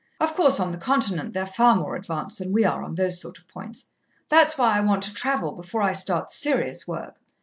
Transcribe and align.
Of 0.19 0.33
course, 0.33 0.59
on 0.59 0.71
the 0.71 0.79
continent 0.79 1.33
they're 1.33 1.45
far 1.45 1.75
more 1.75 1.95
advanced 1.95 2.39
than 2.39 2.51
we 2.51 2.65
are, 2.65 2.83
on 2.83 2.95
those 2.95 3.21
sort 3.21 3.37
of 3.37 3.47
points. 3.47 3.89
That's 4.29 4.57
why 4.57 4.75
I 4.75 4.81
want 4.81 5.03
to 5.03 5.13
travel, 5.13 5.51
before 5.51 5.83
I 5.83 5.91
start 5.91 6.31
serious 6.31 6.87
work. 6.87 7.17